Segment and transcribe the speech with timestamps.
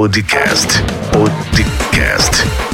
[0.00, 0.80] Podcast.
[1.12, 2.69] Podcast.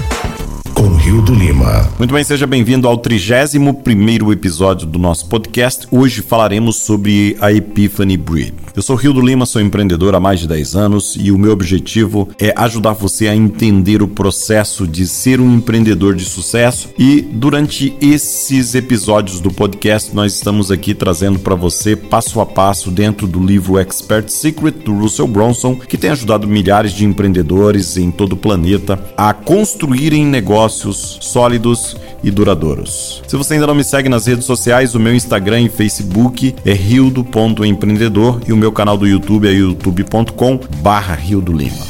[1.16, 1.88] Com Rio do Lima.
[1.98, 5.86] Muito bem, seja bem-vindo ao 31 episódio do nosso podcast.
[5.90, 8.52] Hoje falaremos sobre a Epiphany Breed.
[8.74, 11.52] Eu sou Rio do Lima, sou empreendedor há mais de 10 anos e o meu
[11.52, 16.90] objetivo é ajudar você a entender o processo de ser um empreendedor de sucesso.
[16.98, 22.90] E durante esses episódios do podcast, nós estamos aqui trazendo para você passo a passo
[22.90, 28.10] dentro do livro Expert Secret do Russell Bronson, que tem ajudado milhares de empreendedores em
[28.10, 33.22] todo o planeta a construírem negócios sólidos e duradouros.
[33.26, 36.72] Se você ainda não me segue nas redes sociais, o meu Instagram e Facebook é
[36.72, 41.84] rildo.empreendedor e o meu canal do YouTube é youtube.com barra Rio do Lima.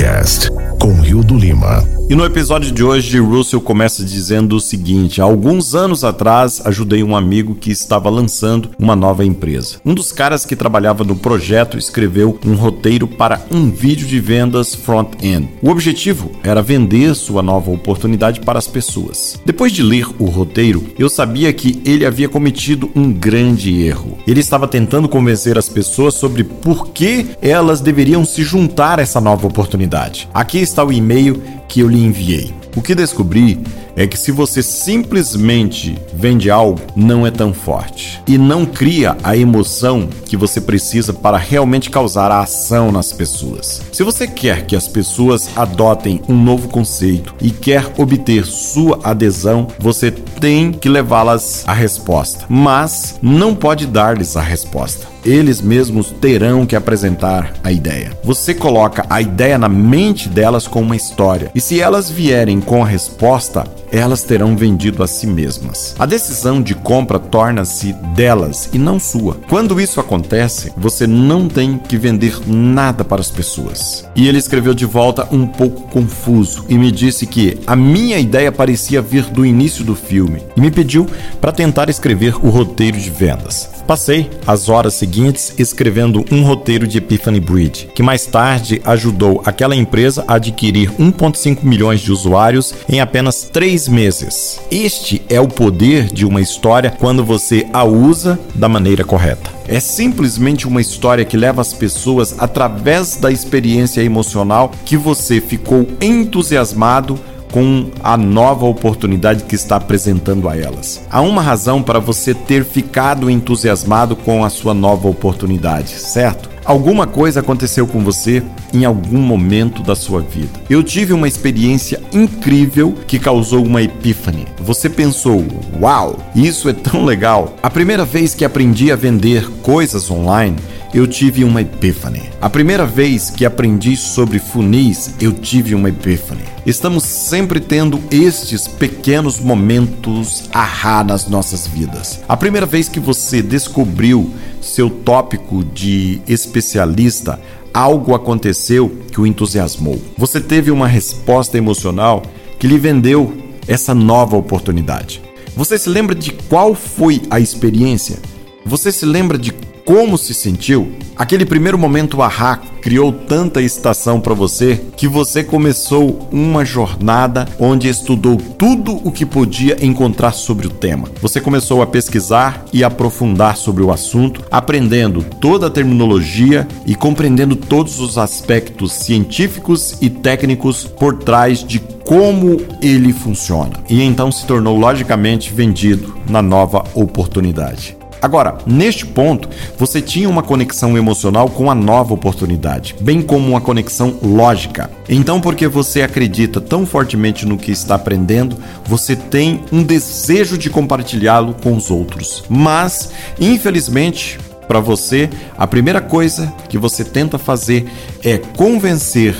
[0.00, 0.50] Podcast
[0.80, 1.86] com Rio do Lima.
[2.08, 7.04] E no episódio de hoje, Russell começa dizendo o seguinte: há alguns anos atrás, ajudei
[7.04, 9.76] um amigo que estava lançando uma nova empresa.
[9.84, 14.74] Um dos caras que trabalhava no projeto escreveu um roteiro para um vídeo de vendas
[14.74, 15.50] front-end.
[15.62, 19.38] O objetivo era vender sua nova oportunidade para as pessoas.
[19.44, 24.18] Depois de ler o roteiro, eu sabia que ele havia cometido um grande erro.
[24.26, 29.20] Ele estava tentando convencer as pessoas sobre por que elas deveriam se juntar a essa
[29.20, 29.89] nova oportunidade.
[30.32, 32.54] Aqui está o e-mail que eu lhe enviei.
[32.76, 33.60] O que descobri
[34.00, 39.36] é que se você simplesmente vende algo, não é tão forte e não cria a
[39.36, 43.82] emoção que você precisa para realmente causar a ação nas pessoas.
[43.92, 49.68] Se você quer que as pessoas adotem um novo conceito e quer obter sua adesão,
[49.78, 56.66] você tem que levá-las à resposta, mas não pode dar-lhes a resposta eles mesmos terão
[56.66, 58.12] que apresentar a ideia.
[58.24, 62.82] Você coloca a ideia na mente delas com uma história, e se elas vierem com
[62.82, 65.94] a resposta, elas terão vendido a si mesmas.
[65.98, 69.36] A decisão de compra torna-se delas e não sua.
[69.48, 74.08] Quando isso acontece, você não tem que vender nada para as pessoas.
[74.14, 78.52] E ele escreveu de volta um pouco confuso e me disse que a minha ideia
[78.52, 81.06] parecia vir do início do filme e me pediu
[81.40, 83.79] para tentar escrever o roteiro de vendas.
[83.90, 89.74] Passei as horas seguintes escrevendo um roteiro de Epiphany Bridge, que mais tarde ajudou aquela
[89.74, 94.60] empresa a adquirir 1,5 milhões de usuários em apenas três meses.
[94.70, 99.50] Este é o poder de uma história quando você a usa da maneira correta.
[99.66, 105.84] É simplesmente uma história que leva as pessoas através da experiência emocional que você ficou
[106.00, 107.18] entusiasmado
[107.50, 111.02] com a nova oportunidade que está apresentando a elas.
[111.10, 116.50] Há uma razão para você ter ficado entusiasmado com a sua nova oportunidade, certo?
[116.64, 120.60] Alguma coisa aconteceu com você em algum momento da sua vida.
[120.68, 124.46] Eu tive uma experiência incrível que causou uma epífane.
[124.60, 125.44] Você pensou,
[125.80, 127.56] uau, isso é tão legal.
[127.62, 130.56] A primeira vez que aprendi a vender coisas online,
[130.92, 132.22] eu tive uma epífane.
[132.40, 136.42] A primeira vez que aprendi sobre funis, eu tive uma epífane.
[136.66, 142.20] Estamos sempre tendo estes pequenos momentos ahá nas nossas vidas.
[142.28, 147.40] A primeira vez que você descobriu seu tópico de especialista,
[147.72, 150.00] algo aconteceu que o entusiasmou.
[150.18, 152.22] Você teve uma resposta emocional
[152.58, 153.32] que lhe vendeu
[153.66, 155.22] essa nova oportunidade.
[155.56, 158.18] Você se lembra de qual foi a experiência?
[158.64, 159.52] Você se lembra de
[159.84, 160.92] como se sentiu?
[161.16, 167.88] Aquele primeiro momento ahá criou tanta estação para você que você começou uma jornada onde
[167.88, 171.08] estudou tudo o que podia encontrar sobre o tema.
[171.20, 177.54] Você começou a pesquisar e aprofundar sobre o assunto, aprendendo toda a terminologia e compreendendo
[177.54, 183.74] todos os aspectos científicos e técnicos por trás de como ele funciona.
[183.88, 187.99] E então se tornou logicamente vendido na nova oportunidade.
[188.20, 189.48] Agora, neste ponto,
[189.78, 194.90] você tinha uma conexão emocional com a nova oportunidade, bem como uma conexão lógica.
[195.08, 200.68] Então, porque você acredita tão fortemente no que está aprendendo, você tem um desejo de
[200.68, 202.44] compartilhá-lo com os outros.
[202.48, 203.10] Mas,
[203.40, 205.28] infelizmente, para você,
[205.58, 207.90] a primeira coisa que você tenta fazer
[208.22, 209.34] é convencer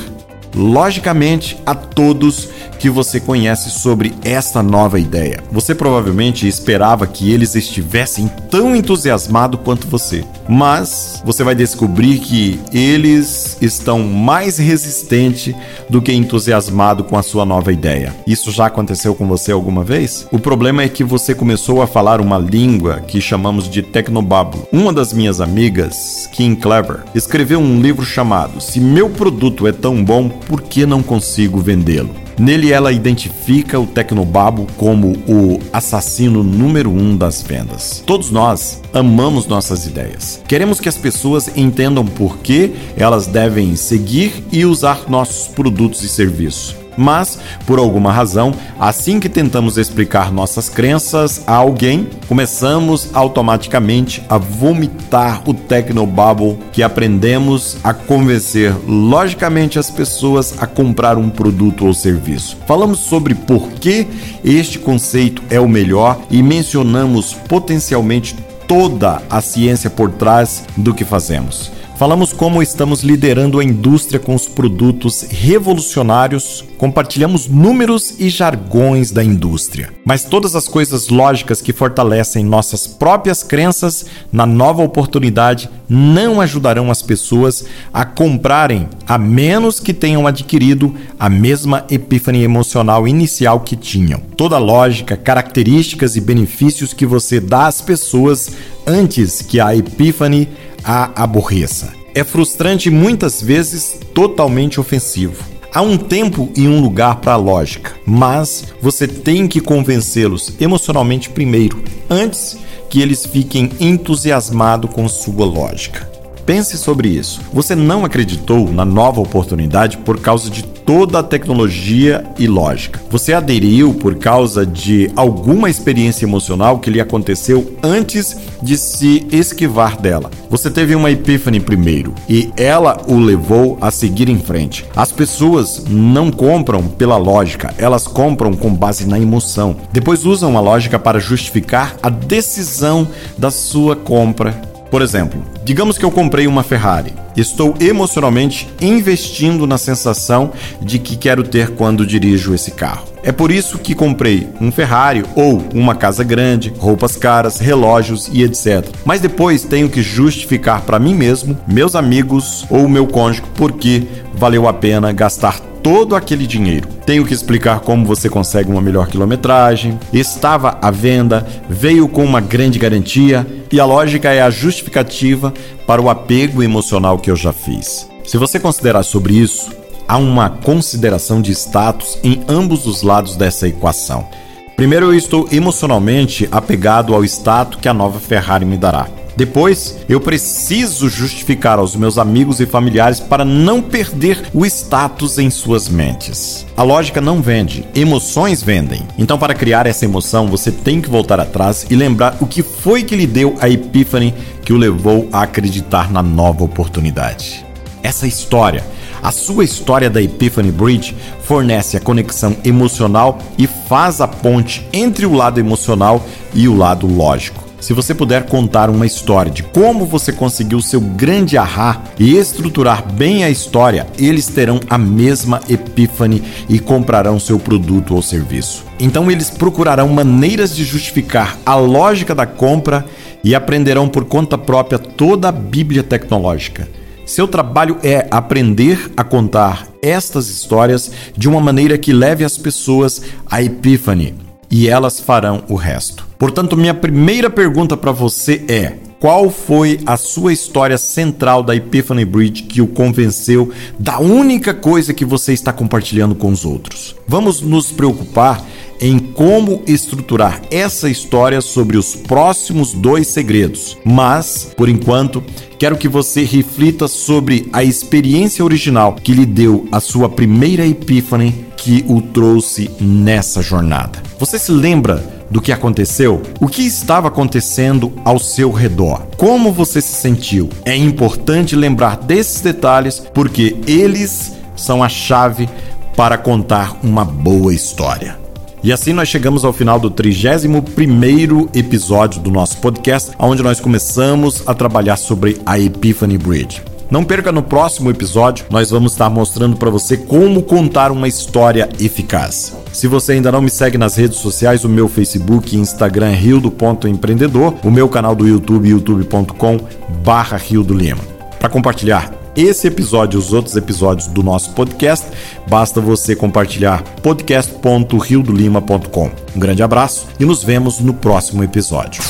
[0.54, 5.42] logicamente a todos que você conhece sobre esta nova ideia.
[5.52, 12.58] Você provavelmente esperava que eles estivessem tão entusiasmados quanto você, mas você vai descobrir que
[12.72, 15.54] eles estão mais resistentes
[15.88, 18.14] do que entusiasmados com a sua nova ideia.
[18.26, 20.26] Isso já aconteceu com você alguma vez?
[20.32, 24.66] O problema é que você começou a falar uma língua que chamamos de tecnobablo.
[24.72, 30.02] Uma das minhas amigas, Kim Clever, escreveu um livro chamado Se Meu Produto é Tão
[30.04, 32.29] Bom, Por que Não Consigo Vendê-lo?
[32.40, 38.02] Nele ela identifica o Tecnobabo como o assassino número um das vendas.
[38.06, 40.42] Todos nós amamos nossas ideias.
[40.48, 46.08] Queremos que as pessoas entendam por que elas devem seguir e usar nossos produtos e
[46.08, 46.75] serviços.
[47.00, 54.37] Mas, por alguma razão, assim que tentamos explicar nossas crenças a alguém, começamos automaticamente a
[54.37, 61.94] vomitar o Technobabble que aprendemos a convencer logicamente as pessoas a comprar um produto ou
[61.94, 62.58] serviço.
[62.67, 64.06] Falamos sobre por que
[64.44, 68.37] este conceito é o melhor e mencionamos potencialmente
[68.69, 71.79] toda a ciência por trás do que fazemos.
[72.00, 79.23] Falamos como estamos liderando a indústria com os produtos revolucionários, compartilhamos números e jargões da
[79.23, 79.93] indústria.
[80.02, 86.91] Mas todas as coisas lógicas que fortalecem nossas próprias crenças na nova oportunidade não ajudarão
[86.91, 93.76] as pessoas a comprarem a menos que tenham adquirido a mesma epifania emocional inicial que
[93.76, 94.23] tinham.
[94.38, 98.52] Toda lógica, características e benefícios que você dá às pessoas
[98.90, 100.48] antes que a epifania
[100.82, 101.92] a aborreça.
[102.14, 105.44] É frustrante e muitas vezes totalmente ofensivo.
[105.72, 111.31] Há um tempo e um lugar para a lógica, mas você tem que convencê-los emocionalmente
[111.31, 112.58] primeiro, antes
[112.88, 116.10] que eles fiquem entusiasmados com sua lógica.
[116.44, 117.40] Pense sobre isso.
[117.52, 123.00] Você não acreditou na nova oportunidade por causa de toda a tecnologia e lógica.
[123.10, 130.00] Você aderiu por causa de alguma experiência emocional que lhe aconteceu antes de se esquivar
[130.00, 130.30] dela.
[130.48, 134.84] Você teve uma epífane primeiro e ela o levou a seguir em frente.
[134.94, 139.76] As pessoas não compram pela lógica, elas compram com base na emoção.
[139.92, 146.04] Depois usam a lógica para justificar a decisão da sua compra por exemplo, digamos que
[146.04, 147.14] eu comprei uma Ferrari.
[147.37, 150.52] Estou emocionalmente investindo na sensação
[150.82, 153.06] de que quero ter quando dirijo esse carro.
[153.22, 158.42] É por isso que comprei um Ferrari ou uma casa grande, roupas caras, relógios e
[158.42, 158.84] etc.
[159.04, 164.08] Mas depois tenho que justificar para mim mesmo, meus amigos ou meu cônjuge por que
[164.34, 166.88] valeu a pena gastar todo aquele dinheiro.
[167.06, 172.40] Tenho que explicar como você consegue uma melhor quilometragem, estava à venda, veio com uma
[172.40, 175.52] grande garantia e a lógica é a justificativa
[175.86, 178.08] para o apego emocional que eu já fiz.
[178.24, 179.70] Se você considerar sobre isso,
[180.06, 184.28] há uma consideração de status em ambos os lados dessa equação.
[184.76, 189.08] Primeiro, eu estou emocionalmente apegado ao status que a nova Ferrari me dará.
[189.40, 195.48] Depois, eu preciso justificar aos meus amigos e familiares para não perder o status em
[195.48, 196.66] suas mentes.
[196.76, 199.00] A lógica não vende, emoções vendem.
[199.16, 203.02] Então, para criar essa emoção, você tem que voltar atrás e lembrar o que foi
[203.02, 207.64] que lhe deu a epífane que o levou a acreditar na nova oportunidade.
[208.02, 208.84] Essa história,
[209.22, 215.25] a sua história da Epiphany Bridge, fornece a conexão emocional e faz a ponte entre
[215.25, 216.22] o lado emocional
[216.52, 217.69] e o lado lógico.
[217.80, 223.10] Se você puder contar uma história de como você conseguiu seu grande ahá e estruturar
[223.10, 228.84] bem a história, eles terão a mesma epífane e comprarão seu produto ou serviço.
[228.98, 233.06] Então eles procurarão maneiras de justificar a lógica da compra
[233.42, 236.86] e aprenderão por conta própria toda a Bíblia tecnológica.
[237.24, 243.22] Seu trabalho é aprender a contar estas histórias de uma maneira que leve as pessoas
[243.46, 244.34] à epífane
[244.70, 246.29] e elas farão o resto.
[246.40, 252.25] Portanto, minha primeira pergunta para você é: qual foi a sua história central da Epiphany
[252.25, 257.14] Bridge que o convenceu da única coisa que você está compartilhando com os outros?
[257.28, 258.64] Vamos nos preocupar
[258.99, 263.99] em como estruturar essa história sobre os próximos dois segredos.
[264.02, 265.44] Mas, por enquanto,
[265.78, 271.66] quero que você reflita sobre a experiência original que lhe deu a sua primeira epífane
[271.76, 274.23] que o trouxe nessa jornada.
[274.38, 276.40] Você se lembra do que aconteceu?
[276.61, 279.23] O que estava acontecendo ao seu redor?
[279.37, 280.69] Como você se sentiu?
[280.85, 285.69] É importante lembrar desses detalhes porque eles são a chave
[286.16, 288.38] para contar uma boa história.
[288.83, 294.62] E assim nós chegamos ao final do 31º episódio do nosso podcast, onde nós começamos
[294.66, 296.89] a trabalhar sobre a Epiphany Bridge.
[297.11, 301.88] Não perca no próximo episódio, nós vamos estar mostrando para você como contar uma história
[301.99, 302.73] eficaz.
[302.93, 306.35] Se você ainda não me segue nas redes sociais, o meu Facebook e Instagram é
[306.35, 309.81] rildo.empreendedor, o meu canal do YouTube, youtube.com
[310.23, 311.25] barra Lima.
[311.59, 315.26] Para compartilhar esse episódio e os outros episódios do nosso podcast,
[315.69, 319.31] basta você compartilhar podcast.riodolima.com.
[319.57, 322.23] Um grande abraço e nos vemos no próximo episódio.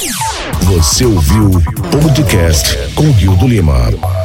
[0.62, 4.19] Você ouviu o podcast com Rio do Lima.